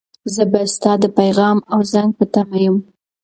[0.33, 2.77] زه به ستا د پیغام او زنګ په تمه یم.